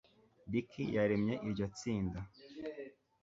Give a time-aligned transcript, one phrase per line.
[0.51, 2.19] dick yaremye iryo tsinda